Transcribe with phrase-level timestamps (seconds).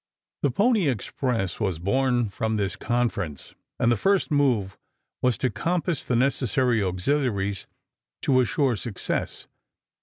[0.41, 4.75] The Pony Express was born from this conference, and the first move
[5.21, 7.67] was to compass the necessary auxiliaries
[8.23, 9.47] to assure success.